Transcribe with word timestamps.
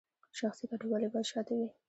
شخصي 0.39 0.65
ګټې 0.69 0.85
ولې 0.87 1.07
باید 1.11 1.27
شاته 1.31 1.53
وي؟ 1.57 1.67